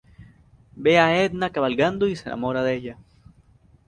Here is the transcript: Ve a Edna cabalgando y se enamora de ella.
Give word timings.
Ve 0.75 0.97
a 0.99 1.11
Edna 1.23 1.51
cabalgando 1.51 2.07
y 2.07 2.15
se 2.15 2.25
enamora 2.27 2.63
de 2.63 2.73
ella. 2.73 2.97